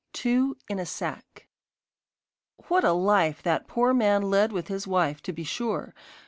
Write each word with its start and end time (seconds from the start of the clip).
TWO 0.13 0.57
IN 0.67 0.79
A 0.79 0.85
SACK 0.87 1.47
What 2.69 2.83
a 2.83 2.91
life 2.91 3.43
that 3.43 3.67
poor 3.67 3.93
man 3.93 4.23
led 4.23 4.51
with 4.51 4.67
his 4.67 4.87
wife, 4.87 5.21
to 5.21 5.31
be 5.31 5.43
sure! 5.43 5.93